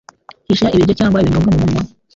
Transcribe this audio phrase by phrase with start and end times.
[0.47, 1.81] Hisha ibiryo cyangwa ibinyobwa mumunwa